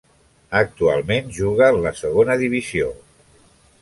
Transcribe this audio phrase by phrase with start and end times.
[0.59, 2.89] Actualment juga en la Segona Divisió.